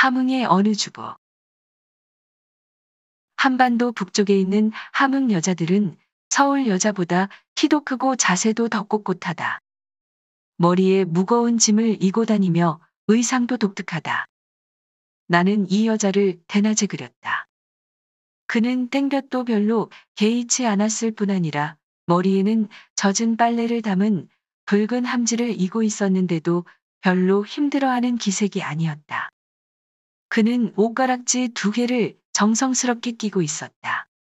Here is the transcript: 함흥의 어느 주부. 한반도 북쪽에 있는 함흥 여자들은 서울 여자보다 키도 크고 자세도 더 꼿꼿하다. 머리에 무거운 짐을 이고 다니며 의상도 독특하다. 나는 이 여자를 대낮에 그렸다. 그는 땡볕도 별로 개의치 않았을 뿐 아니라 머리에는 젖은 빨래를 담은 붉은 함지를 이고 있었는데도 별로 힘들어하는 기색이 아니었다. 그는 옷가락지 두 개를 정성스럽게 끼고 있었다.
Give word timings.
함흥의 0.00 0.44
어느 0.44 0.76
주부. 0.76 1.16
한반도 3.34 3.90
북쪽에 3.90 4.38
있는 4.38 4.70
함흥 4.92 5.32
여자들은 5.32 5.98
서울 6.28 6.68
여자보다 6.68 7.28
키도 7.56 7.80
크고 7.80 8.14
자세도 8.14 8.68
더 8.68 8.84
꼿꼿하다. 8.84 9.58
머리에 10.56 11.04
무거운 11.04 11.58
짐을 11.58 12.00
이고 12.00 12.26
다니며 12.26 12.80
의상도 13.08 13.56
독특하다. 13.56 14.26
나는 15.26 15.68
이 15.68 15.88
여자를 15.88 16.40
대낮에 16.46 16.86
그렸다. 16.86 17.48
그는 18.46 18.90
땡볕도 18.90 19.46
별로 19.46 19.90
개의치 20.14 20.64
않았을 20.64 21.10
뿐 21.10 21.28
아니라 21.28 21.76
머리에는 22.06 22.68
젖은 22.94 23.36
빨래를 23.36 23.82
담은 23.82 24.28
붉은 24.66 25.04
함지를 25.04 25.60
이고 25.60 25.82
있었는데도 25.82 26.64
별로 27.00 27.44
힘들어하는 27.44 28.16
기색이 28.16 28.62
아니었다. 28.62 29.27
그는 30.38 30.72
옷가락지 30.76 31.48
두 31.48 31.72
개를 31.72 32.16
정성스럽게 32.32 33.10
끼고 33.18 33.42
있었다. 33.42 34.07